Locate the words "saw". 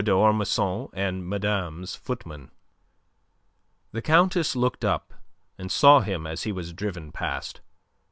5.71-5.99